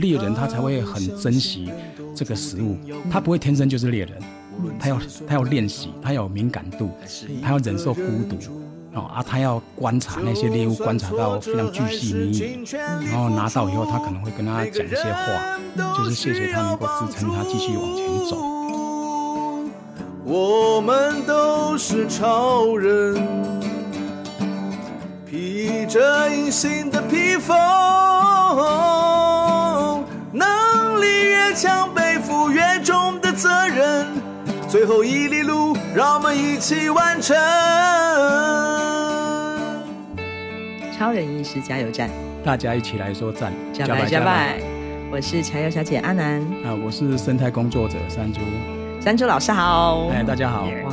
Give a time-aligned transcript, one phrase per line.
[0.00, 1.70] 猎人他才会很珍惜
[2.14, 2.76] 这个食物，
[3.10, 4.12] 他不会天生就是猎人，
[4.78, 6.90] 他要他要练习，他要有敏感度，
[7.42, 8.36] 他要忍受孤独，
[8.94, 12.66] 哦啊，他要观察那些猎物，观察到非常巨细靡遗，
[13.10, 15.58] 然后拿到以后，他可能会跟他讲一些话，
[15.96, 18.36] 就是谢谢他能够支撑他继续往前走。
[20.24, 23.14] 我们都是超人，
[25.24, 27.56] 披着隐形的披风。
[31.58, 34.06] 能力越强，背负越重的责任。
[34.68, 37.36] 最后一里路，让我们一起完成。
[40.96, 42.08] 超人医师加油站，
[42.44, 44.60] 大家一起来说赞，加油加拜。
[45.10, 48.40] 我是柴油小姐阿南，啊，我是生态工作者山猪，
[49.00, 50.92] 山猪老师好，哎，大家好，哇，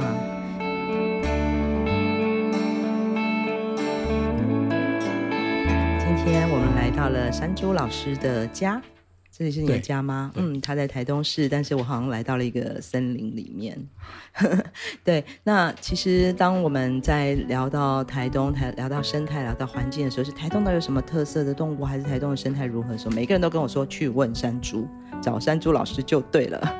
[5.99, 8.81] 今天我们来到了山猪老师的家。
[9.37, 10.31] 这里是你的家吗？
[10.35, 13.77] 嗯，他在台东市，但是我好像来到了一个森林里面。
[15.03, 24.87] 对，那其实当我们在聊到台东、台聊到生态、聊到环境的时候，是台东的有什么特色的动物，还是台东的生态如何的时候，每个人都跟我说去问山猪，
[25.21, 26.73] 找山猪老师就对了。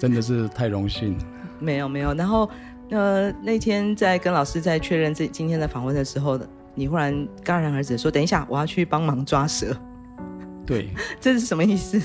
[0.00, 1.16] 真的是太荣幸。
[1.60, 2.50] 没有没有，然后
[2.90, 6.36] 呃那天在跟老师在确认这今天的访问的时候，
[6.74, 9.72] 你忽然戛然而止说：“等一下，我要去帮忙抓蛇。”
[10.70, 10.88] 对，
[11.20, 12.00] 这是什么意思？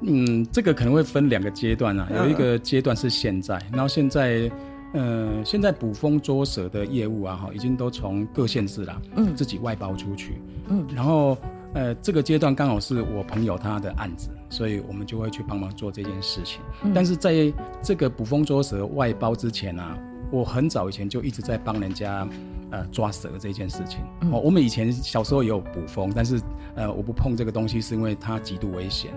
[0.00, 2.08] 嗯，这个可能会分两个阶段啊。
[2.16, 4.50] 有一个阶段是现在，然后现在，
[4.94, 11.38] 呃，现在捕风捉蛇的业务啊，哈，已经都从各县市啦，嗯，自己外包出去，嗯，然后，
[11.74, 16.60] 呃，这个阶段刚好是我朋友他的案子，所以我们就会去帮忙做这件事情。
[16.82, 19.96] 嗯，但是在这个捕风捉蛇外包之前啊，
[20.32, 22.26] 我很早以前就一直在帮人家。
[22.70, 26.40] 呃，抓蛇这件事情，哦、嗯，我们以前小时候也有捕风，但是
[26.74, 29.10] 呃，我不碰这个东西是因为它极度危险，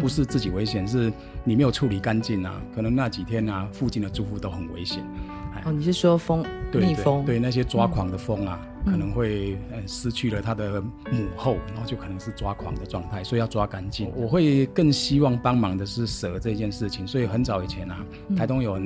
[0.00, 5.02] 不是自己危险，是你没有处理干净啊，可能那几天啊，附近的住户都很危险。
[5.64, 7.24] 哦，你是说蜂蜜蜂？
[7.24, 14.10] 对，那些抓狂的蜂啊，嗯、可能会呃失去了它的母后，然后就可能是抓狂的状态，所以要抓干净。
[14.16, 18.04] 我会更希望帮忙的是蛇这件事情，所以很早以前啊，
[18.36, 18.78] 台东有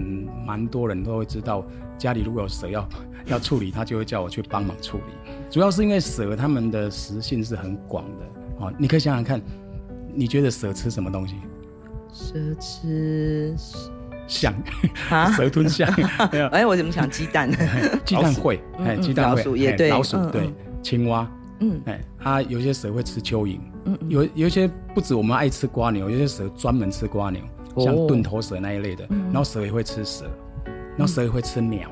[0.47, 1.65] 蛮多人都会知道，
[1.99, 2.89] 家里如果有蛇要。
[3.27, 5.33] 要处理，他就会叫我去帮忙处理。
[5.51, 8.27] 主要是因为蛇它们的食性是很广的，
[8.59, 9.41] 哦，你可以想想看，
[10.13, 11.37] 你觉得蛇吃什么东西？
[12.13, 13.57] 蛇吃
[14.27, 14.55] 象
[15.11, 15.31] 啊？
[15.37, 15.89] 蛇吞象？
[16.53, 17.51] 哎，我怎么想鸡蛋？
[18.05, 19.37] 鸡蛋会，哎，鸡蛋会。
[19.37, 20.53] 老鼠也对，老鼠对，
[20.83, 21.31] 青蛙，
[21.61, 27.41] 嗯，哎，它有些蛇会吃蚯蚓，嗯，有有一些不止我们爱吃瓜牛，有些蛇专门吃瓜牛，
[27.79, 29.07] 像钝头蛇那一类的。
[29.09, 30.25] 然后蛇也会吃蛇，
[30.97, 31.91] 然后蛇也会吃鸟。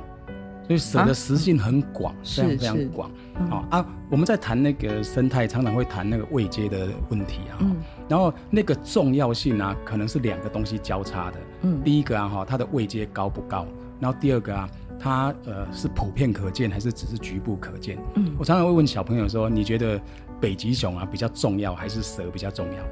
[0.78, 3.10] 所以蛇的食性很广，啊、非常非常广。
[3.50, 7.58] 好、嗯、啊，我们在谈那个生态，常常会谈那个位阶的问题啊。
[7.60, 7.76] 嗯、
[8.08, 11.38] 然后那个重要性啊，可能是两个东西交叉的。
[11.62, 13.66] 嗯，第一个啊，哈，它的位阶高不高？
[14.00, 14.68] 然后第二个啊，
[14.98, 17.98] 它呃是普遍可见还是只是局部可见？
[18.14, 20.00] 嗯，我常常会问小朋友说，你觉得
[20.40, 22.82] 北极熊啊比较重要，还是蛇比较重要？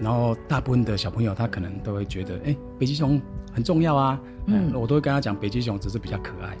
[0.00, 3.20] 然后大部分的小朋友他可能都会觉得，哎，北极熊
[3.52, 4.20] 很重要啊。
[4.46, 6.56] 嗯，我都会跟他讲，北极熊只是比较可爱，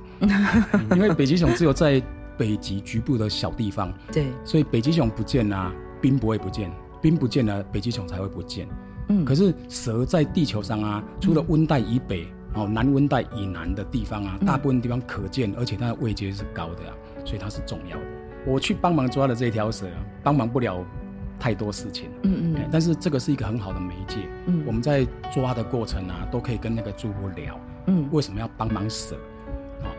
[0.94, 2.02] 因为北极熊只有在
[2.36, 3.90] 北极局部的小地方。
[4.12, 8.68] 对，所以北极熊不见啊，冰不会不见，冰不见了，北极熊才会不见。
[9.08, 16.94] 嗯，可是蛇在地球上啊，除了温带以北，然后南温带以南的地方啊，大部分地方可见，而且它的位阶是高的啊，
[17.24, 18.04] 所以它是重要的。
[18.46, 19.86] 我去帮忙抓了这条蛇，
[20.22, 20.84] 帮忙不了。
[21.38, 24.16] 太多事情，嗯嗯，但是这个是一个很好的媒介，
[24.46, 29.16] 嗯，我们在抓的过程啊，都可以跟那个住户聊，嗯，为什么要帮忙舍，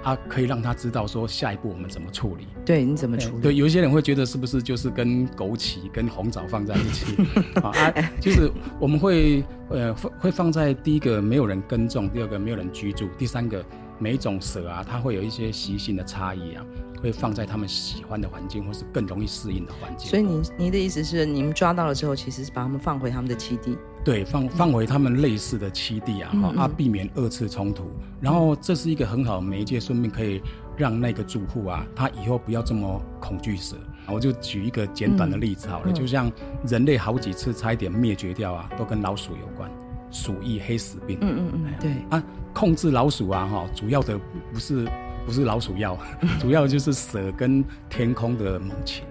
[0.04, 3.42] 啊，可以让他知道说下一步我们怎么处理，对，你怎么处理？
[3.42, 7.16] 对，有一些人会觉得是不是就是跟枸杞、跟红枣放在一起，
[7.64, 7.72] 啊，
[8.20, 13.64] 就是我们会呃会会放在第一个没有人耕种，第二个没有人居住，第三个
[14.00, 16.66] 每一种蛇啊，它会有一些习性的差异啊。
[17.02, 20.10] 会放在他们喜欢的环境，或是更容易适应的环境。
[20.10, 23.78] 所以您您的意思是，你们抓到了之后，其实是把他们放回他们的栖地？
[24.04, 27.90] 对，放放回他们类似的栖地啊，嗯嗯啊，避免二次冲突。
[28.20, 30.42] 然后这是一个很好的媒介，顺便可以
[30.76, 33.78] 让那个住户啊，他以后不要这么恐惧蛇。
[34.06, 36.30] 我就举一个简短的例子好了，就像
[36.68, 39.72] 人类好几次差一点灭绝掉啊，都跟老鼠有关，
[40.12, 41.18] 鼠疫、黑死病。
[41.22, 42.24] 嗯嗯嗯，对啊，
[42.54, 44.20] 控制老鼠啊，哈，主要的
[44.54, 44.88] 不是。
[45.26, 45.96] 不是老鼠药，
[46.42, 49.04] 主要就是蛇跟天空的猛禽，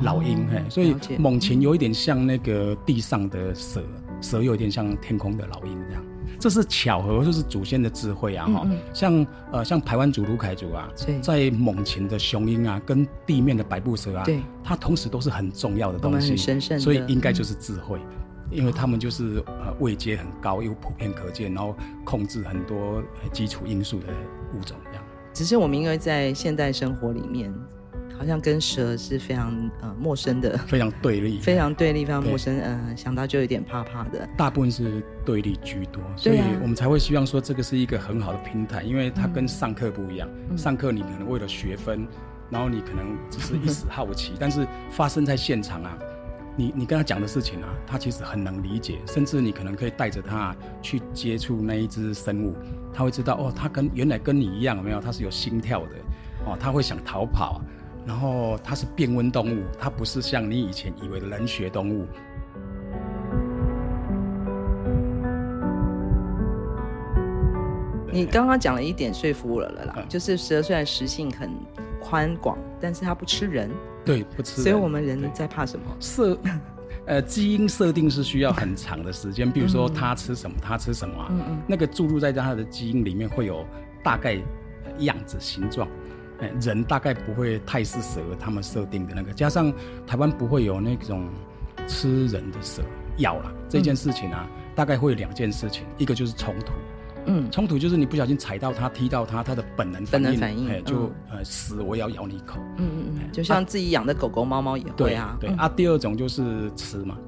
[0.00, 3.82] 老鹰，嘿所以猛禽有一点像那个地上的蛇，
[4.22, 6.02] 蛇有一点像天空的老鹰这样。
[6.40, 8.46] 这是巧合，就是祖先的智慧啊！
[8.46, 10.88] 哈，像呃像台湾族鲁凯族啊，
[11.20, 16.36] 在猛禽的雄鹰啊，跟地面的白布蛇啊，对它同时都是很重要的东西，
[16.78, 18.00] 所以应该就是智慧。
[18.50, 23.02] 因为他们就是呃位阶很高又普遍可见，然后控制很多
[23.32, 24.06] 基础因素的
[24.54, 25.04] 物种这样。
[25.32, 27.52] 只是我们因为在现代生活里面，
[28.18, 34.28] 好像跟蛇是非常呃陌生的， 非常对立，非常对立，非常陌生，呃，想到就有点怕怕的。
[34.36, 40.28] 大部分是对立居多，所以我们才会希望说这个是一个很好的平台，因为它跟上课不一样。
[40.50, 42.08] 嗯、上课你可能为了学分，
[42.50, 45.96] 然后你可能只是一时好奇， 但是发生在现场啊。
[46.58, 50.52] 你你跟他讲的事情啊，他其实很能理解，甚至你可能可以带着他
[50.82, 52.52] 去接触那一只生物，
[52.92, 55.00] 他会知道哦，他跟原来跟你一样，有没有？
[55.00, 55.90] 他是有心跳的，
[56.46, 57.60] 哦，他会想逃跑，
[58.04, 62.04] 然后他是变温动物，他不是像你以前以为的冷血动物。
[68.10, 71.52] 你刚刚讲了一点说服我了啦，嗯、就是蛇虽然食性很
[72.00, 73.70] 宽广，但是它不吃人。
[74.08, 74.62] 对，不吃。
[74.62, 75.84] 所以我们人在怕什么？
[76.00, 76.38] 设，
[77.04, 79.52] 呃，基因设定是需要很长的时间。
[79.52, 81.28] 比如说，他吃什么，他吃什么啊？
[81.30, 81.58] 嗯嗯。
[81.66, 83.66] 那个注入在他的基因里面会有
[84.02, 84.38] 大概
[85.00, 85.86] 样子、形状。
[86.40, 89.30] 哎，人大概不会太是蛇，他们设定的那个。
[89.30, 89.70] 加上
[90.06, 91.28] 台湾不会有那种
[91.86, 92.82] 吃人的蛇
[93.18, 96.72] 咬了这件事情啊，嗯、大概会有两件事情，一个就是冲突。
[97.28, 102.58] 嗯，冲突就是你不小心踩到它、踢到它，它的本能本能反应，哎，就呃死，我也要咬你一口。
[102.78, 105.36] 嗯嗯嗯，就像自己养的狗狗、猫猫也会啊。
[105.38, 107.18] 对啊，第二种就是吃嘛。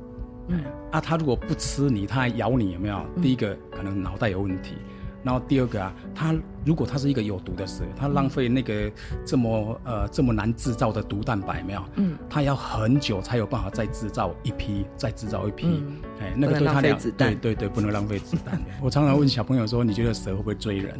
[0.48, 3.04] 嗯，啊，它如果不吃你，它还咬你，有没有？
[3.22, 4.74] 第一个可能脑袋有问题。
[5.22, 6.34] 然后第二个啊，它
[6.64, 8.90] 如果它是一个有毒的蛇，它浪费那个
[9.24, 11.82] 这么呃这么难制造的毒蛋白，没有？
[11.96, 15.66] 嗯，它要很久才有办法再制造一批，再制造一批。
[15.66, 18.60] 嗯，哎，那个对它俩，对对对，不能浪费子弹。
[18.80, 20.98] 我常常问小朋友说，你觉得蛇会不会追人？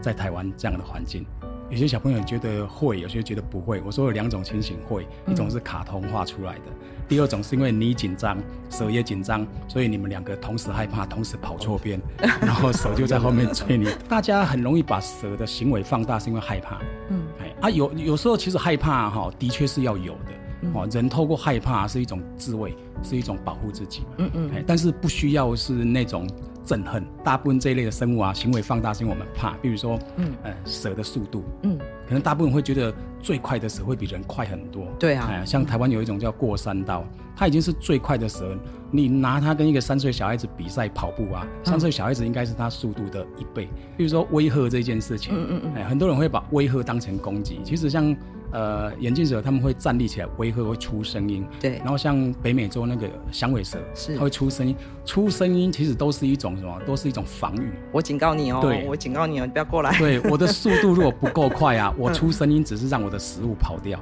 [0.00, 1.24] 在台湾这样的环境？
[1.68, 3.82] 有些小朋友觉得会，有些觉得不会。
[3.84, 6.62] 我说有两种情形会，一种是卡通画出来的，
[7.08, 8.38] 第二种是因为你紧张，
[8.70, 13.88] 蛇也紧张，所以你们两个同时害怕，同时跑错边， 然后手就在后面追你。
[14.08, 16.78] 大家很容易把蛇的行为放大，是因为害怕。
[17.10, 20.32] 嗯，哎啊，有有时候其实害怕哈，的确是要有的。
[20.74, 24.30] 哦，人透过害怕是一种自卫，是一种保护自己嗯。
[24.34, 26.26] 嗯嗯，但是不需要是那种。
[26.66, 29.52] 憎恨，大部分这一类的生物啊，行为放大是因为我们怕。
[29.62, 34.84] 比如说，嗯，呃，蛇的速度，嗯，可能大部分会觉得最快的蛇会比人快很多。
[34.98, 37.04] 对啊，哎、像台湾有一种叫过山刀，
[37.36, 38.58] 它已经是最快的蛇。
[38.90, 43.68] 你拿它跟一个三岁小孩子比赛跑步啊，三岁小孩子应该是它速度的一倍。
[43.96, 48.12] 比如说威吓这件事情，嗯嗯嗯、哎，很多人会把威吓当成攻击，其实像。
[48.52, 51.44] 呃，眼镜蛇他们会站立起来，威吓会出声音。
[51.60, 56.80] 对，然后像北美洲那个响尾蛇，是它会出声音，出声音其实都是一种什么？
[56.86, 57.70] 都是一种防御。
[57.92, 59.96] 我警告你哦，对，我警告你哦，你不要过来。
[59.98, 64.00] 对， 我的速度如果不够快啊，我出声音只是让我的食物跑掉，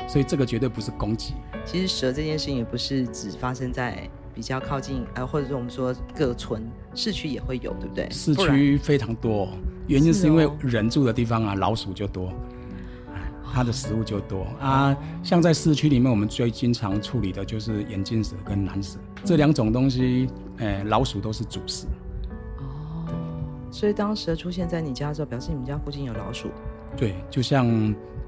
[0.00, 1.34] 嗯、所以这个绝对不是攻击。
[1.64, 6.62] 其实蛇这件事情也不是只发生在比较靠近，呃，或者说我们说各村
[6.94, 8.06] 市区也会有，对不对？
[8.10, 9.48] 市区非常多，
[9.86, 12.30] 原因是因为人住的地方啊，老鼠就多。
[13.56, 21.86] 它的食物就多啊，像在市区里面，我们最经常处理的就是眼镜蛇跟蓝蛇这两种东西，呃，老鼠都是主食。
[22.58, 23.08] 哦，
[23.70, 26.50] 所以当蛇出现在你家的时候，表示你们家附近有老鼠。
[26.98, 27.66] 对，就像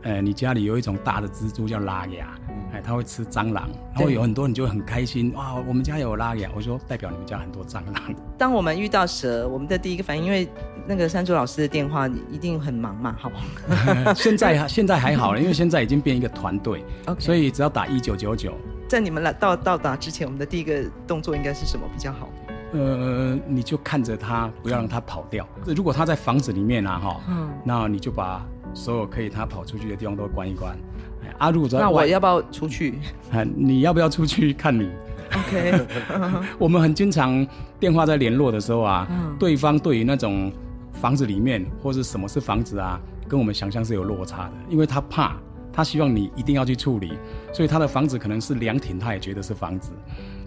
[0.00, 2.34] 呃，你家里有一种大的蜘蛛叫拉牙，
[2.72, 8.14] 哎，它会吃蟑螂，然后有很多人就很开心哇，我们家有拉雅，我说代表你们家很多蟑螂。
[8.36, 10.48] 当我们遇到蛇，我们的第一个反应，因为。
[10.90, 14.14] 那个山竹老师的电话一定很忙嘛，好不好？
[14.16, 16.82] 现在 现在还好了，因为现在已经变一个团队.
[17.18, 18.54] 所以只要打一九九九。
[18.88, 22.30] 在你们来到到达之前，我们的第一个动作应该是什么比较好？
[22.72, 25.46] 呃，你就看着它，不要让它跑掉。
[25.66, 30.74] 如果它在房子里面啊，哈，嗯，那你就把所有可以它跑出去的地方都关一关。
[31.38, 32.98] 啊，如果那我要不要出去？
[33.56, 34.52] 你要不要出去？
[34.52, 34.90] 看你。
[35.34, 35.86] OK，
[36.58, 37.46] 我们很经常
[37.78, 40.52] 电话在联络的时候啊，嗯、对方对于那种。
[41.00, 45.36] 房子里面或是什么是房子啊，跟我们想象是有落差的，因为他怕，
[45.72, 47.12] 他希望你一定要去处理，
[47.52, 49.92] 所以他的房子可能是凉亭，他也觉得是房子。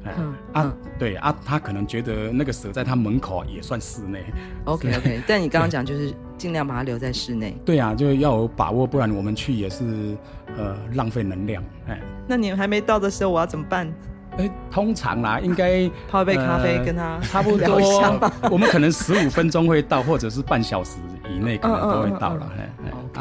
[0.03, 4.25] 嗯啊，对啊，他可能觉得那个蛇在他门口也算室内。
[4.65, 7.55] OK OK，但你刚刚讲就是尽量把它留在室内。
[7.63, 10.17] 对啊，就要有把握，不然我们去也是
[10.57, 11.63] 呃浪费能量。
[11.87, 13.91] 哎，那你还没到的时候，我要怎么办？
[14.37, 17.79] 哎，通常啦， 应该泡一杯咖啡跟他差不多。
[18.49, 22.51] 我们可能十五分钟会到，或者是半小时以内可能都会到了。
[22.57, 22.69] 哎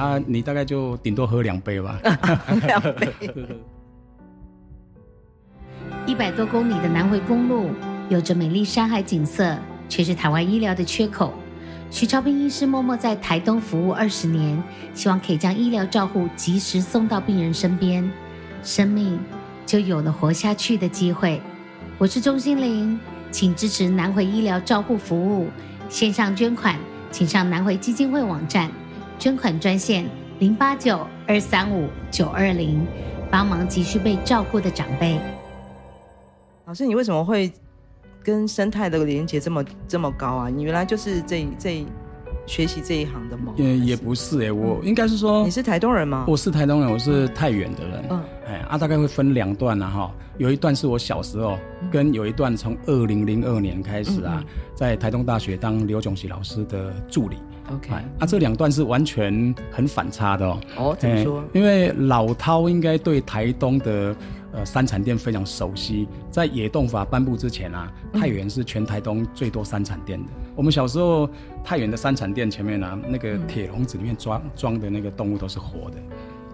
[0.01, 1.99] 啊，你大概就顶多喝两杯吧。
[2.67, 3.13] 两杯。
[6.07, 7.71] 一百多公里的南回公路，
[8.09, 9.57] 有着美丽山海景色，
[9.89, 11.33] 却是台湾医疗的缺口。
[11.91, 14.63] 许超斌医师默默在台东服务二十年，
[14.95, 18.09] 希望可以将医疗照护及时送到病人身边，
[18.63, 19.19] 生命
[19.67, 21.43] 就有了活下去的机会。
[21.99, 22.99] 我是钟欣凌，
[23.33, 25.49] 请支持南回医疗照护服务。
[25.89, 26.79] 线上捐款，
[27.11, 28.71] 请上南回基金会网站，
[29.19, 30.07] 捐款专线
[30.39, 32.87] 零八九二三五九二零，
[33.29, 35.21] 帮忙急需被照顾的长辈。
[36.67, 37.53] 老师，你为什么会
[38.23, 40.49] 跟生态的连接这么这么高啊？
[40.49, 41.85] 你原来就是这这。
[42.47, 43.53] 学习这一行的吗？
[43.57, 46.25] 也也不是哎、欸，我应该是说，你是台东人吗？
[46.27, 48.05] 我是台东人，我是太原的人。
[48.11, 50.15] 嗯，哎，啊，大概会分两段啊哈。
[50.37, 51.57] 有一段是我小时候，
[51.93, 54.43] 跟有一段从二零零二年开始啊，
[54.75, 57.37] 在台东大学当刘炯喜老师的助理。
[57.71, 60.61] OK，啊，这两段是完全很反差的哦。
[60.77, 61.45] 哦，怎么说？
[61.53, 64.17] 因为老饕应该对台东的。
[64.53, 66.09] 呃，山产店非常熟悉。
[66.31, 70.27] 在野动法颁布之前啊，太原是全台东最多山产店的。
[70.33, 71.29] 嗯、我们小时候，
[71.63, 75.97] 太原的山产店前面啊，那个铁笼子里面装装的那个动物都是活的。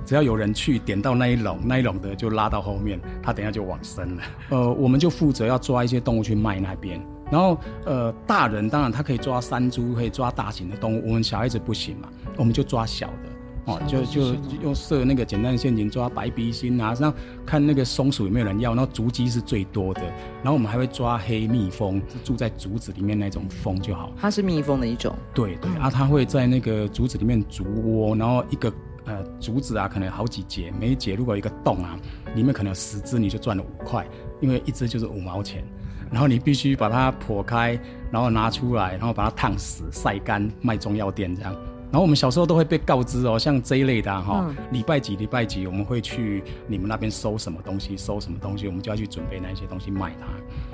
[0.05, 4.23] 只要有人去点到那一笼，那一笼的就拉到后面，他等下就往生了。
[4.51, 7.01] 呃，我们就负责要抓一些动物去卖那边。
[7.29, 13.36] 然后，呃，大人当然他可以抓山猪，可以抓大型的动物，我们小孩子不行嘛，我们就抓小的。
[13.67, 20.03] 哦，就就用设那个简单的陷阱抓白鼻心啊，然后看那个松鼠有没有人要，然后竹鸡是最多的，
[20.43, 24.13] 然后我们还会抓黑蜜蜂，是住在竹子里面那种蜂就好。
[24.17, 25.13] 它是蜜蜂的一种。
[25.35, 28.73] 对对，啊，它会在那个竹子里面筑窝，然后一个
[29.05, 31.99] 呃竹子啊，可能有好几节，每一节如果有一个洞啊，
[32.37, 34.07] 里面可能有十只，你就赚了五块，
[34.41, 35.65] 因为一只就是五毛钱，
[36.09, 37.77] 然后你必须把它剖开，
[38.13, 41.53] 然后拿出来，然后把它烫死、晒干，卖中药店这样。
[41.91, 50.27] 然后我们小时候都会被告知哦，像这一类的哈、啊，礼拜几礼拜几我们会去你们那边收什么东西，收什么东西，我们就要去准备那些东西卖它。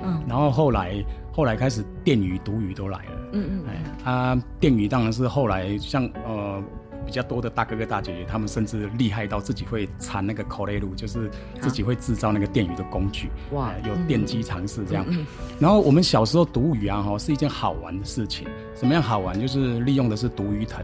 [0.05, 3.11] 嗯，然后后来后来开始电鱼、毒鱼都来了。
[3.33, 6.61] 嗯嗯，哎啊，电鱼当然是后来像呃
[7.05, 11.29] 比较多的大哥哥大姐姐，他们甚至厉害到自己会缠那个口雷露，就是
[11.61, 13.29] 自己会制造那个电鱼的工具。
[13.51, 15.05] 哇，有电机尝试这样。
[15.09, 15.25] 嗯，
[15.59, 19.39] 然后我们小时候毒鱼啊哈是一件好玩的事情，什么样好玩？
[19.39, 20.83] 就是利用的是毒鱼藤。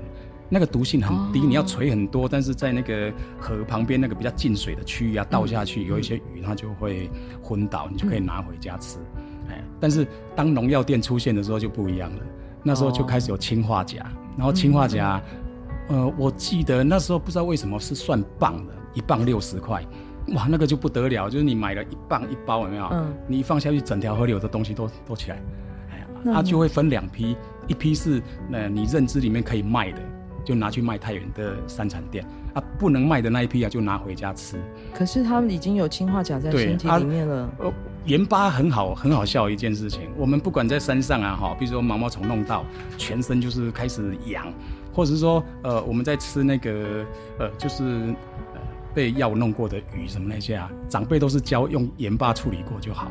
[0.52, 7.08] 那个毒性很低，你要锤很多，但是在那个河旁边那个比较进水的区域啊，倒下去有一些鱼，它就会
[7.40, 8.98] 昏倒，你就可以拿回家吃。
[9.48, 12.24] 哎，但是当农药店出现的时候就不一样了，
[12.64, 14.04] 那时候就开始有氰化钾，
[14.36, 15.22] 然后氰化钾，
[15.90, 19.86] 呃，我记得那时候不知道为什么是算磅的，一磅六十块，
[20.36, 22.88] 哇，那个就不得了，就是你买了一磅一包有没有？
[22.92, 25.42] 嗯，你一放下去，整条河流的东西都都起来，
[25.92, 27.36] 哎，它就会分两批，
[27.68, 30.00] 一批是呃你认知里面可以卖的。
[30.46, 34.58] 就拿去卖太原的山产店啊，不能卖的那一批啊，就拿回家吃。
[34.96, 37.48] 可是他们已经有氰化钾在身体里面了。
[37.60, 37.72] 呃，
[38.06, 40.10] 盐巴很好，很好笑一件事情。
[40.18, 42.66] 我们不管在山上啊，哈，比如说毛毛虫弄到，
[42.98, 44.52] 全身就是开始痒，
[45.00, 47.06] 或者是说，呃，我们在吃那个，
[47.38, 47.84] 呃，就是
[48.54, 48.60] 呃
[48.94, 53.10] 被药弄过的鱼什么那些啊，长辈都是教用盐巴处理过就好。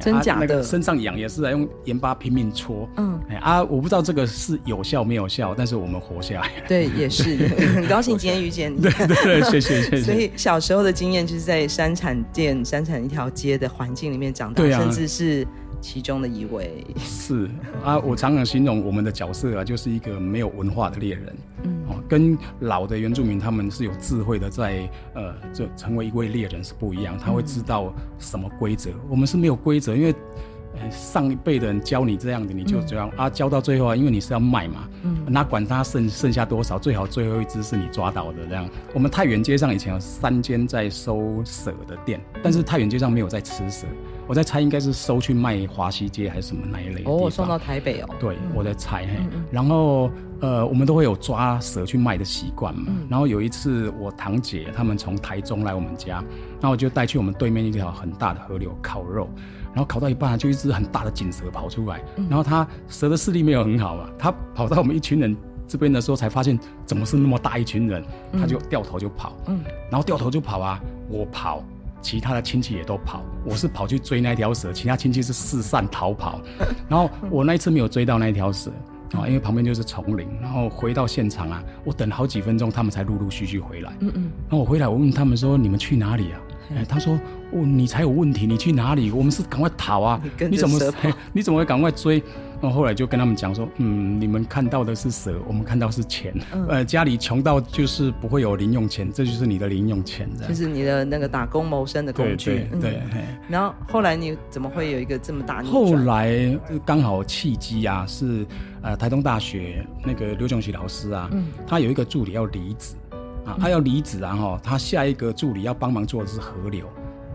[0.00, 2.88] 真假的，啊那个、身上痒也是在用盐巴拼命搓。
[2.96, 6.48] 嗯，哎啊，我不知道这个是有效没有效，但是我们活下来。
[6.68, 8.80] 对，也是 很高兴今天遇见你。
[8.80, 10.02] 对对对，谢谢谢谢。
[10.02, 15.44] 所以小时候的经验就是在山产店、山产一条街的环境里面长大，啊、甚至是。
[15.86, 16.84] 其中的一位。
[16.98, 17.48] 是。
[17.84, 30.12] 啊， 我常常形容我们的角色啊，就是一个没有文化的猎人，嗯，哦，跟老的原住民他们是有智慧的在，在呃，就成为一位猎人是不一样，他会知道什么规则，嗯、我们是没有规则，因为。
[30.90, 38.68] 上一辈的人教你这样的，你就这样、嗯、啊，教到最后啊，因为你是要卖嘛，嗯，哪管他剩剩下多少，最好最后一只是你抓到的这样。
[38.92, 43.86] 我们太原街上以前有三间在收蛇的店，但是太原街上没有在吃蛇，
[44.26, 47.10] 我在猜应该是收去卖华西街还是什么那一类的。
[47.10, 48.08] 哦，送到台北哦。
[48.18, 49.12] 对，我在猜嘿。
[49.18, 52.84] 嗯嗯然后呃，我们都会有抓蛇去卖的习惯嘛。
[52.88, 56.16] 嗯、然后有一次我堂姐他们从台中来我们家，
[56.60, 59.28] 然后我就带去我们对面一条很大的河流烤肉。
[59.72, 62.02] 然后烤到一半，就一只很大的锦蛇跑出来。
[62.30, 65.36] 然后它蛇的视力没有很好嘛，它跑到我们一群人
[65.68, 68.02] 这边的时候，才发现怎么是那么大一群人，
[68.32, 69.36] 它就掉头就跑。
[69.48, 70.80] 嗯，然后掉头就跑啊，
[71.10, 71.62] 我跑，
[72.06, 76.40] 其他的亲戚也都跑，我是跑去追那条蛇，其他亲戚是四散逃跑。
[76.88, 78.70] 然后我那一次没有追到那条蛇
[79.12, 80.24] 啊，因为旁边就是丛林。
[80.40, 83.92] 然后回到现场啊，我等好几分钟，他们才陆陆续续回来。
[83.98, 86.40] 嗯嗯，然后我回来，我问他们说：“你们去哪里啊？”
[86.74, 87.14] 哎，他说
[87.52, 89.10] ：“哦，你才有问题，你去哪里？
[89.10, 90.20] 我们是赶快逃啊！
[90.38, 90.78] 你，你怎么
[91.32, 92.22] 你怎么会赶快追？”
[92.58, 96.34] 然后后来就跟他们讲说：“嗯，你们看到的是蛇，我们看到是钱。
[96.52, 102.66] 嗯、 呃，家里穷到就是不会有零用钱，这就是你的零用钱，就是你的那个打工谋生的工具。
[102.70, 105.62] 对，对，对、嗯，然后后来你怎么会有一个这么大？
[105.62, 108.46] 后来刚好契机啊，是
[108.80, 112.94] 呃台东大学那个刘炯喜老师啊，嗯、他有一个助理要离职。”
[113.46, 116.84] 啊，他要离子，然后他下一个助理要帮忙做的是河流，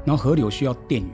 [0.06, 1.12] 然后河流需要电鱼，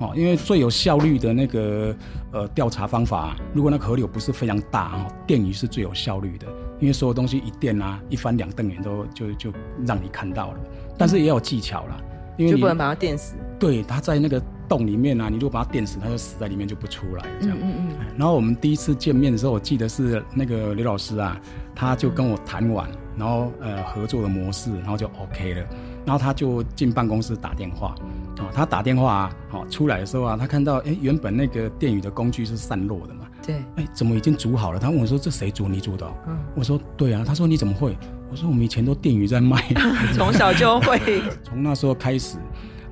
[0.00, 1.94] 哦，因为最有效率的那个
[2.32, 6.46] 呃调查方法，如果那个河流不是非常大哦，电鱼是最有效率的，
[6.80, 9.52] 因为所有东西一电啊，一翻两瞪眼都就就
[9.86, 10.58] 让你看到了，
[10.98, 11.96] 但是也有技巧啦，
[12.36, 13.36] 因为你就不能把它电死。
[13.58, 17.58] 对，它在那个洞里面啊，你如果把它电死，它就死在里面就不出来这样。
[17.60, 18.06] 嗯嗯，嗯。
[18.16, 21.38] 然后我们第一次见面的时候，我记得是那个刘老师啊，
[21.80, 25.66] 他就跟我谈完，然后呃合作的模式，然后就 OK 了，
[26.04, 27.94] 然后他就进办公室打电话。
[28.38, 34.78] 哦，他打电话啊，好出来的时候啊，他看到哎，原本那个电鱼的工具是散落的嘛，对，哎，怎么已经煮好了？
[34.78, 35.68] 他问我说：“这谁煮？
[35.68, 37.96] 你煮的？”嗯，我说：“对啊。”他说：“你怎么会？”
[38.30, 39.64] 我说：“我们以前都电鱼在卖，
[40.12, 41.22] 从小就会。
[41.42, 42.36] ”从那时候开始，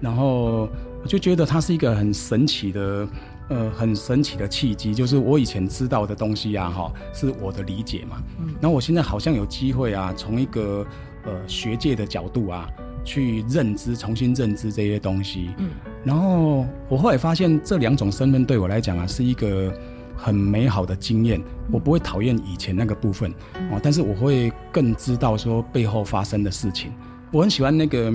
[0.01, 0.67] 然后
[1.03, 3.07] 我就觉得它是一个很神奇的，
[3.49, 10.87] 呃，很神奇的契机，就是我以前知道的东西啊，哈，是我的理解嘛，嗯，然后我现在好像有机会啊，从一个
[11.25, 12.69] 呃学界的角度啊。
[13.05, 15.49] 去认知，重新认知这些东西。
[15.57, 15.71] 嗯，
[16.05, 19.73] 然后我后来发现，这两种身份对我来讲啊，是一个
[20.15, 21.41] 很美好的经验。
[21.73, 23.33] 我不会讨厌以前那个部分
[23.71, 26.93] 哦，但是我会更知道说背后发生的事情。
[27.33, 28.13] 我很喜欢那个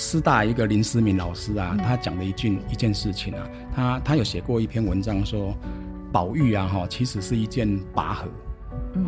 [0.00, 5.54] 师大一个林思敏老师啊，他讲的一句一件事情啊，他他有写过一篇文章说，
[6.10, 8.26] 宝玉啊哈，其实是一件拔河，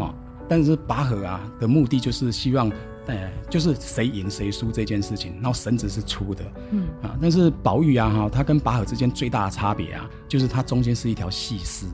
[0.04, 0.14] 啊，
[0.46, 2.70] 但是拔河啊的目的就是希望。
[3.06, 11.88] 呃，就是谁赢谁输这件事情，然后绳子是粗的，嗯啊，但是宝玉啊哈，它跟拔河之间最大的差别啊，就是它中间是一条细丝。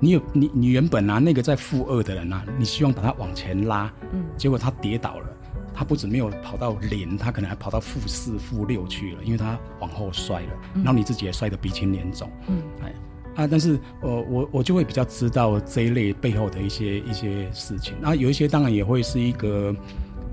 [0.00, 5.26] 你有你你原本啊那个在负二的人啊，你希望把它往前拉，嗯，结果他跌倒了，
[5.78, 12.92] 他不止没有跑到零，他可能还跑到负四、负六去了，因为他往后摔了，然后你自己也摔得鼻青脸肿，嗯，哎
[13.36, 19.74] 啊，但是呃我我就会比较知道这一类背后的一些一些事情，啊，有一些当然也会是一个。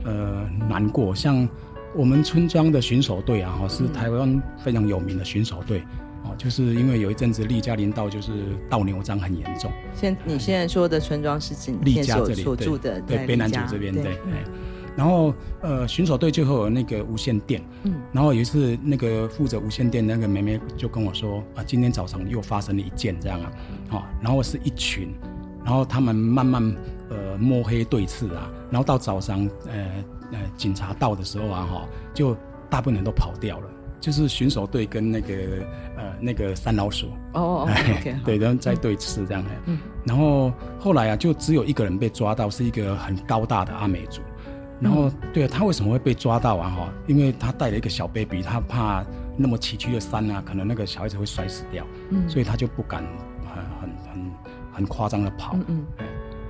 [0.07, 1.15] 呃，难过。
[1.15, 1.49] 像
[1.95, 5.79] 我们村庄的巡守队啊，哈，是台湾非常有名的巡守队，
[6.21, 8.31] 哦、嗯，就是因为有一阵子利嘉林道就是
[8.69, 9.71] 倒牛獐很严重。
[9.95, 14.13] 现你现在说的村庄是指利嘉这里所住的，对，北南族这边对，对。
[14.95, 23.51] 然后呃，巡守队最后有那个无线电，嗯，然后有一次那个负责无线电那个妹妹就跟我说啊，今天早上又发生了一件这样啊，
[23.89, 25.13] 好，然后是一群，
[25.63, 26.75] 然后他们慢慢。
[27.07, 32.35] 呃，摸黑对峙啊，然后到早上，呃呃，警察到的时候啊，哈，就
[32.67, 33.69] 大部分人都跑掉了，
[34.01, 35.35] 就是巡守队跟那个
[35.97, 37.11] 呃那个三老鼠。
[37.33, 37.69] 哦
[38.25, 44.23] 对，然后在对峙这样的，嗯，然后后来啊，就只有一个人被抓到，是一个很高大的阿美族，
[44.79, 46.69] 然后、嗯、对啊，他为什么会被抓到啊？
[46.69, 49.03] 哈，因为他带了一个小 baby，他怕
[49.37, 53.03] 那么崎岖的山啊，可能那个小孩子会摔死掉，嗯，所以他就不敢
[53.43, 54.31] 很很很
[54.73, 55.65] 很夸张的跑，嗯。
[55.69, 56.05] 嗯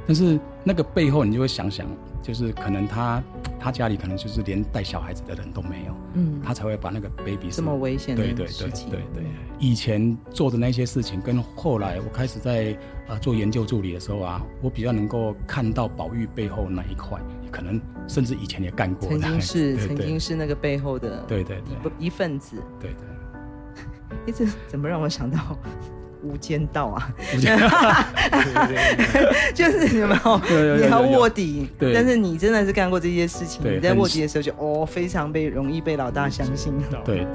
[0.07, 1.87] 但是那个背后，你就会想想，
[2.21, 3.23] 就是可能他
[3.59, 9.25] 他家里可能就是连带小孩子的人都没有，嗯，他才会把那个 baby 这么危险的事情，对对对对，
[9.59, 17.19] 以前做的那些事情，跟后来我开始在呃做研究助理的时候啊，我比较能够看到保育背后那一块，
[17.51, 19.97] 可能甚至以前也干过，曾经是 对对对。
[19.97, 21.91] 曾经是那个背后的对对对。
[21.97, 25.57] 一份子，对对， 一直怎么让我想到？
[26.25, 27.13] 无间道啊，
[29.53, 30.77] 就是有没有？
[30.77, 33.61] 你要卧底，但是你真的是干过这些事情。
[33.63, 36.73] 你在卧底的时候就哦，非常被容易被老大相信。
[37.03, 37.27] 对对。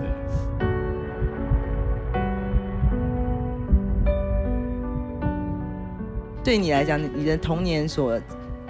[6.42, 8.20] 对你来讲，你的童年所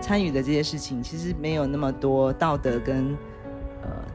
[0.01, 3.17] 参与的这些事情，其实没有那么多道德跟。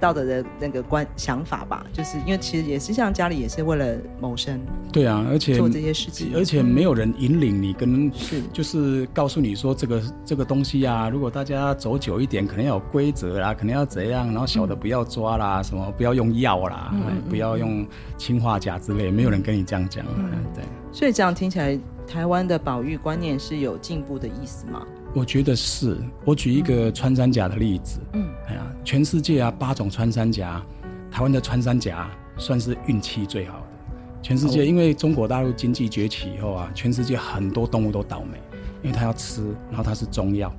[0.05, 8.43] 呃，道德的那个观想法吧，就是因为其实也是像家里也是为了谋生，对啊，而且做这些事情，而且没有人引领你，跟是。
[8.53, 17.85] 就是告诉你说这个这个东西啊，如果大家走久一点，可能要有规则啦，可能要怎样，然后小的不要抓啦，嗯、什么不要用药啦，嗯嗯、不要用
[18.17, 20.63] 氰化钾之类，没有人跟你这样讲，嗯，对。
[20.91, 24.85] 所以这样听起来，台湾的保育观念是有进步的意思吗？
[25.15, 28.01] 我觉得是，我举一个穿山甲的例子。
[28.11, 30.61] 嗯，哎呀，全世界啊八种穿山甲，
[31.09, 33.65] 台湾的穿山甲算是运气最好的。
[34.21, 38.37] 全世界因为中国大陆经济崛起以后啊，全世界很多动物都倒霉，
[38.83, 40.53] 因为它要吃，然后它是中药，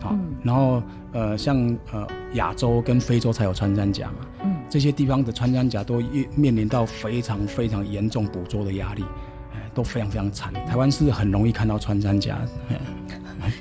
[0.00, 1.56] 好，然后呃像
[1.92, 6.02] 呃亚洲跟非洲才有穿山甲嘛，嗯，这些地方的穿山甲都
[6.34, 9.04] 面临到非常非常严重捕捉的压力，
[9.54, 10.52] 哎，都非常非常惨。
[10.66, 12.36] 台湾是很容易看到穿山甲。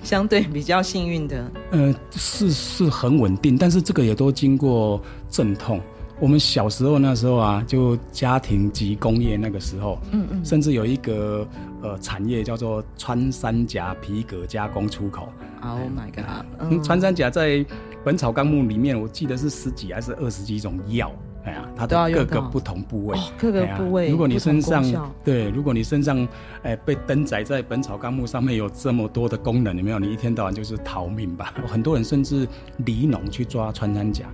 [0.04, 5.80] 相对比较幸运的，呃，是是很稳定，但是这个也都经过阵痛。
[6.19, 11.47] 我们小时候那时候啊，就家庭及工业那个时候，嗯嗯，甚至有一个
[11.82, 15.30] 呃产业叫做穿山甲皮革加工出口。
[15.62, 17.52] Oh my god！、嗯、穿山甲在
[18.04, 21.10] 《本草纲目》里面，我记得是十几还是二十几种药，
[21.49, 24.12] 哎呀，它的各个不同部位，哦、各个部位、哎。
[24.12, 26.27] 如果你身上对，如果你身上
[26.63, 29.99] 哎被登载在《本草纲目》上面有这么多的功能，有没有？
[29.99, 31.53] 你一天到晚就是逃命吧。
[31.67, 32.47] 很多人甚至
[32.85, 34.25] 离农去抓穿山甲，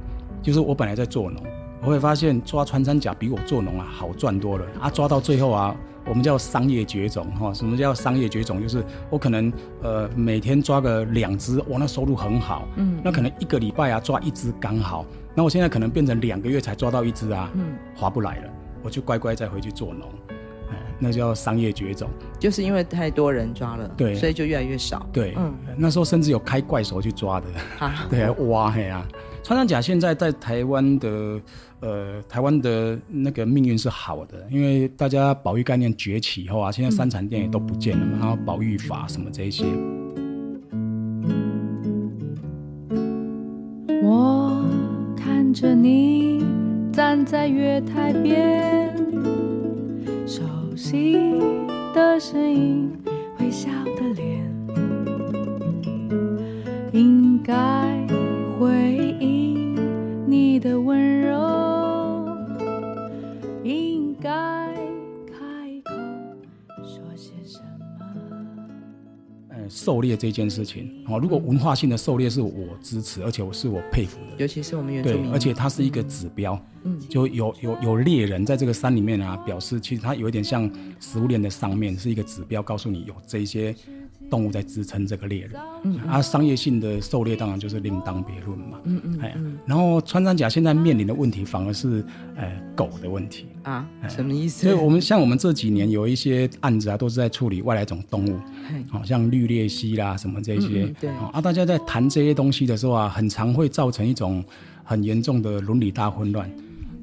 [0.42, 1.42] 就是我本来在做农，
[1.82, 4.90] 我会发现抓穿山甲比我做农啊好赚多了啊！
[4.90, 5.76] 抓到最后啊。
[6.08, 8.62] 我们叫商业绝种哈，什么叫商业绝种？
[8.62, 18.50] 就是我可能呃每天抓个两只，我那收入很好，嗯，那可能一个礼拜啊抓一只刚好，那我现在可能变成两个月才抓到一只啊，嗯，划不来了，
[18.84, 20.08] 我就乖乖再回去做农，
[20.70, 27.48] 哎，那叫商业绝种，就是因为太多人抓了，对，所以就越来越少，对，嗯，那时候甚至有开怪手去抓的，
[27.80, 29.06] 啊， 对，挖黑啊。
[29.44, 31.40] 穿山甲现在在台湾的，
[31.86, 39.66] 呃，台湾的那个命运是好的，因为大家保育概念崛起以后啊，现在三产店也都不见了嘛，然后保育法什么这一些。
[44.02, 44.66] 我
[45.16, 46.44] 看着你
[46.92, 48.92] 站在月台边，
[50.26, 50.42] 熟
[50.76, 51.14] 悉
[51.94, 52.92] 的声音，
[53.40, 54.44] 微笑的脸，
[56.92, 57.54] 应该
[58.60, 59.76] 回应
[60.28, 61.25] 你的温柔，
[69.86, 80.68] 狩猎这件事情，哦，如果文化性的狩猎是我支持，而且我是我佩服的，尤其是我们原住民，对，而且它是一个指标，嗯，就有有有猎人在这个山里面啊，表示其实它有一点像
[81.00, 83.76] 食物链的上面是一个指标，告诉你有这些。
[84.30, 85.52] 动物在支撑这个猎人，
[85.84, 89.36] 嗯，嗯，啊，商业性的狩猎当然就是另当别论嘛，嗯嗯，哎，
[89.66, 92.04] 然后穿山甲现在面临的问题反而是，
[92.36, 93.46] 呃，狗的问题。
[93.64, 94.64] 啊，什么意思？
[94.64, 98.38] 所以我们像我们这几年有一些案子啊，都是在处理外来种动物，
[98.90, 104.44] 好像绿鬣蜥啦什么这些，对，啊，大家在谈这些东西的时候啊，很常会造成一种
[104.84, 106.50] 很严重的伦理大混乱，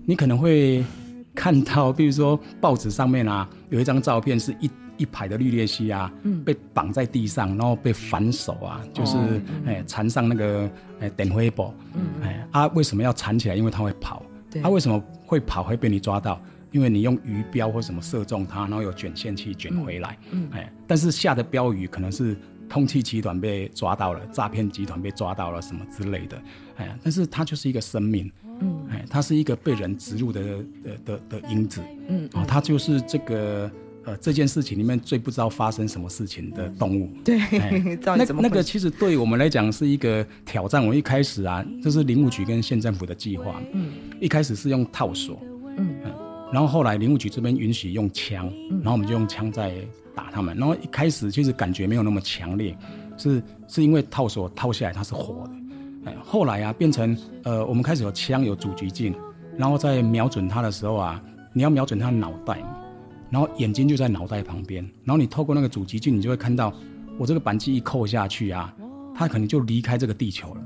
[0.06, 0.84] 你可能会
[1.34, 4.68] 看到，比如说报纸上面啊，有一张照片是一。
[5.02, 9.16] 一排的绿鬣蜥啊，嗯、被绑在地上，然后被反手啊，就是
[9.66, 11.74] 哎缠、上那个哎电火布，
[12.22, 13.56] 哎、欸、啊为什么要缠起来？
[13.56, 14.22] 因为它会跑。
[14.48, 16.40] 它对、啊、为什么会跑会被你抓到？
[16.70, 20.10] 因为你用鱼标或什么射中它，然后有卷线器卷回来。
[20.10, 22.36] 哎、嗯欸，但是下的标语可能是
[22.68, 26.36] 通气集团被抓到了，诈骗集团被抓到了什么之类的。
[26.76, 28.30] 哎、欸，但是它就是一个生命。
[28.60, 30.40] 嗯，哎、欸，它是一个被人植入的
[30.84, 31.82] 的的的因子。
[32.08, 33.70] 嗯，哦，它就是这个。
[34.04, 40.84] 呃，这件事情里面最不知道发生什么事情的动物，对，哎、 那那个其实对我们来讲是一个挑战。
[40.84, 45.40] 我一开始啊，就是林务局跟县政府的计划，嗯，一开始是用套索，
[45.76, 46.12] 嗯，嗯，
[46.52, 49.72] 然后后来林务局这边允许用枪，然后我们就用枪在
[50.16, 50.56] 打他们。
[50.56, 52.76] 然后一开始其实感觉没有那么强烈，
[53.16, 59.14] 是是因为套索套下来它是活的，哎，后来啊变成呃，我们开始有枪有阻击镜，
[59.56, 62.58] 然后在瞄准它的时候啊，你要瞄准它的脑袋。
[63.32, 66.70] 然后眼睛就在脑袋旁边，然后你透过那个主机镜，你就会看到
[67.18, 68.72] 我这个扳机一扣下去啊，
[69.14, 70.60] 它可能就离开这个地球了。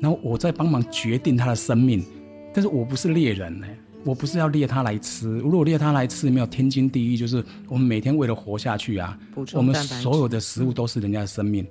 [0.00, 2.04] 然后我在帮忙决定它的生命，
[2.52, 3.66] 但是我不是猎人呢，
[4.04, 5.38] 我不是要猎它来吃。
[5.38, 9.16] 如果猎它来吃，没有天经地义，就是我们每天为了活下去啊，
[9.54, 11.64] 我们所有的食物都是人家的生命，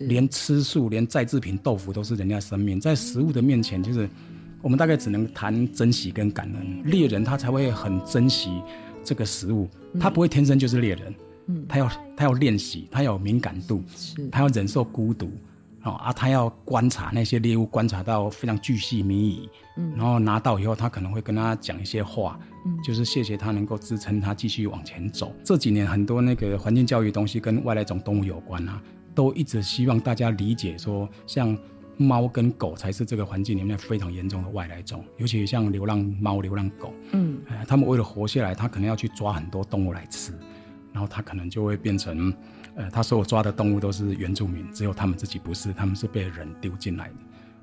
[0.00, 4.06] 连吃素、连再制品豆腐都是人家的生命，在食物的面前，就是
[4.60, 6.82] 我们大概只能谈珍惜跟感恩。
[6.84, 8.60] 猎人他才会很珍惜。
[9.08, 9.66] 这个食物，
[9.98, 11.14] 他不会天生就是猎人，
[11.46, 15.30] 嗯，他要他要练习，他要有敏感度，是，他要忍受孤独，
[15.82, 25.34] 哦啊，他要观察那些猎物，观察到非常巨细靡遗，嗯，然后拿到以后，他可能会跟他讲一些话，嗯，就是谢谢他能够支撑他继续往前走。
[25.42, 28.78] 这几年很多那个环境教育东西跟外来种动物有关啊，
[29.14, 31.56] 都一直希望大家理解说，像。
[31.98, 40.32] 猫跟狗才是这个环境里面非常严重的外来种，尤其像流浪猫、流浪狗，嗯，哎，他们为了活下来，他可能要去抓很多动物来吃，
[40.92, 42.32] 然后他可能就会变成，
[42.76, 47.14] 呃，他所有抓的动物都是原住民，只有他们自己不是，他们是被人丢进来的，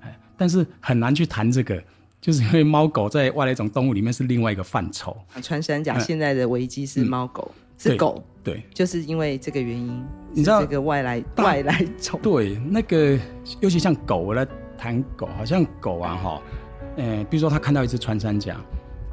[0.02, 1.82] 哎，但是很难去谈这个，
[2.20, 5.16] 就是因为猫狗在外来种动物里面是另外一个范畴。
[5.42, 7.52] 穿山甲现在的危机是猫狗。
[7.56, 13.18] 嗯是狗，对，就是因为这个原因，你知道这个外来外来种，对，那个
[13.60, 16.42] 尤其像狗，我来谈狗，好像狗啊，哈，
[16.98, 18.56] 呃，比如说他看到一只穿山甲，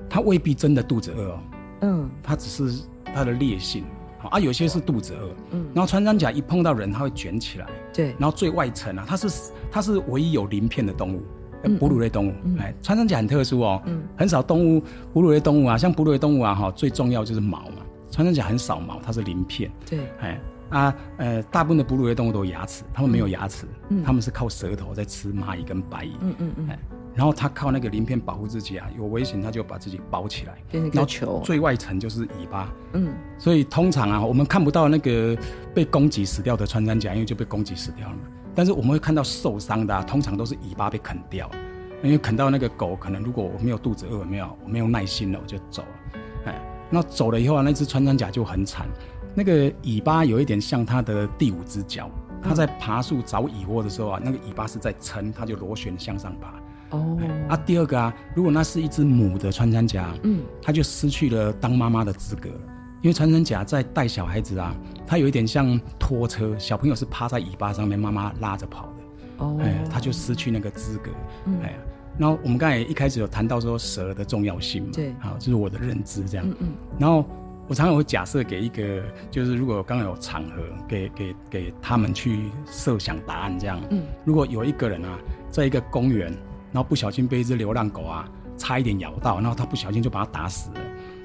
[0.08, 1.38] 他未必真的肚子饿哦，
[1.80, 3.84] 嗯，他只是他的烈性，
[4.30, 11.22] 啊，有些是肚子饿，嗯，然后穿山甲一碰到人，它会卷起来，对，然后最外层啊，它是它是唯一有鳞片的动物，
[11.78, 17.82] 哺乳类动物，哎，穿山甲很特殊哦，嗯，很少动物哺乳类动物啊，像哺乳类动物啊，哈，最重要就是毛嘛。
[18.12, 19.68] 穿山甲很少毛，它是鳞片。
[19.84, 26.16] 对，哎啊呃，大部分的哺乳类动物都有牙齿，它们没有牙齿，嗯，它们是靠舌头在吃蚂蚁跟白蚁。
[26.20, 26.68] 嗯嗯嗯。
[26.70, 26.78] 哎，
[27.14, 31.42] 然后它靠那个鳞片保护自己啊，有危险它就把自己包起来，变成一个球。
[31.44, 35.36] 最外层就是尾巴，嗯，所以通常啊，我们看不到那个
[35.74, 38.22] 被攻击死掉的穿山甲，因为就被攻击死掉了嘛。
[38.54, 41.50] 但是我们会看到受伤的，啊，通常都是尾巴被啃掉，
[42.02, 46.60] 因为啃到那个狗，可能如果我没有肚子饿，没有我没有耐心了，我就走了，哎，
[46.92, 48.86] 那走了以后啊，那只穿山甲就很惨，
[49.34, 52.10] 那个尾巴有一点像它的第五只脚。
[52.44, 56.96] 它在爬树找蚁窝的时候啊，那个尾巴是在撑，它就螺旋向上爬。
[56.96, 57.16] 哦，
[57.48, 62.48] 啊，第二个啊，如果那是一只母的穿山甲，嗯，它就失去了当妈妈的资格，
[63.00, 64.74] 因为穿山甲在带小孩子啊，
[65.06, 69.44] 它有一点像拖车，小朋友是趴在尾巴上面，妈妈拉着跑的。
[69.44, 71.12] 哦，哎，它就失去那个资格。
[71.46, 71.76] 嗯，哎呀，
[72.18, 76.48] 然后我们刚才一开始有谈到说蛇的重要性嘛，对，好，这是我的认知这样。
[76.48, 77.24] 嗯嗯，然后。
[77.68, 83.80] 我常常会假设给一个，就是如果刚刚有场合，给给给他们去设想答案这样。
[83.88, 85.16] 嗯，如果有一个人啊，
[85.48, 86.26] 在一个公园，
[86.72, 90.80] 然后不小心被一只流浪狗啊，差一点咬到，然后他不小心就把它打死了，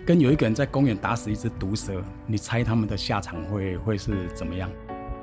[0.05, 4.69] 跟有一个人在公园打死一只毒蛇，你猜他们的下场会会是怎么样？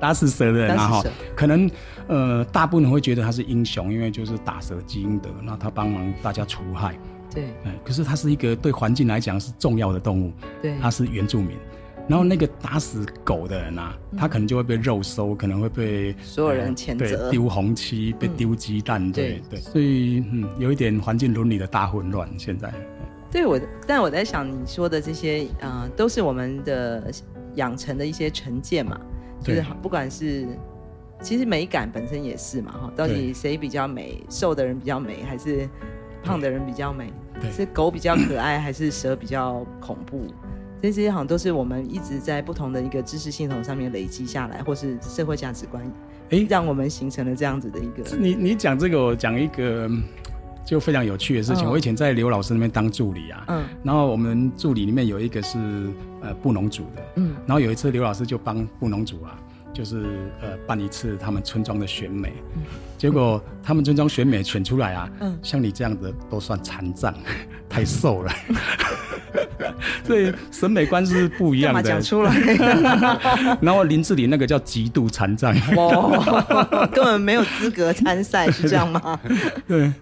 [0.00, 1.04] 打死蛇的人啊，哈，
[1.34, 1.70] 可能
[2.08, 6.94] 呃，大部分人会觉得他是英雄，因为就是打蛇积阴德，然后他帮忙大家除害。
[7.34, 7.44] 对，
[7.84, 11.56] 可是它是一个对环境来讲是重要的动物，对，它是原住民。
[12.06, 19.58] 然后那个打死狗的人啊，他可能就会被肉收，可能会被所有人谴责，丢红漆，被丢鸡蛋，对对。
[19.58, 22.28] 所以嗯，有一点环境伦理的大混乱。
[22.38, 22.72] 现在，
[23.32, 27.10] 对我，但我在想你说的这些，呃，都是我们的
[27.54, 29.00] 养成的一些成见嘛，
[29.44, 30.46] 就是不管是
[31.22, 35.68] 其实美感本身也是嘛，哈，到底谁比较美，瘦的人比较美，还是
[36.22, 37.12] 胖的人比较美？
[37.52, 40.26] 是狗比较可爱，还是蛇比较恐怖？
[40.80, 45.82] 这些好像都是我们一直在不同的一个知识系统上面累积下来，或是社会价值观，
[46.30, 48.02] 哎，让我们形成了这样子的一个。
[48.18, 49.90] 你你讲这个，我讲一个
[50.64, 51.66] 就非常有趣的事情。
[51.66, 55.58] 嗯、我以前在刘老师那边当助理啊，嗯，然后我们助理里面有一个是
[56.20, 59.38] 呃布农族的，嗯，然后有一次刘老师就帮布农族啊。
[59.74, 62.62] 就是呃办一次他们村庄的选美，嗯、
[62.96, 67.12] 结果他们村庄选美选出来啊，嗯、像你这样的都算残障，
[67.68, 68.32] 太瘦了，
[70.06, 71.82] 所以审美观是不一样的。
[71.82, 72.32] 讲出来，
[73.60, 79.18] 然后林志玲那个叫极度残障，哦，根本没有资格参赛，是这样吗？
[79.66, 79.92] 对。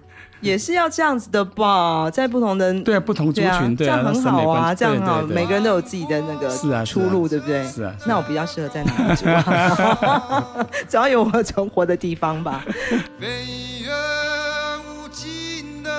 [0.42, 7.64] 也是要这样子的吧，在不同的 对不同族群，对啊，这样很好啊，这样好，每个人都有自己的那个是啊出路，对不对？
[7.66, 10.66] 是啊，那我比较适合在哪里住啊？
[10.88, 12.64] 只要有我存活的地方吧。
[13.18, 13.26] 飞
[13.84, 13.90] 越
[14.88, 15.90] 无尽的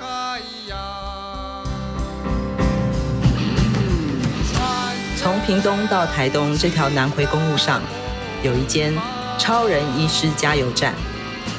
[0.00, 0.78] 海洋。
[5.16, 7.80] 从屏东到台东这条南回公路上，
[8.42, 8.92] 有一间
[9.38, 10.94] 超人医师加油站。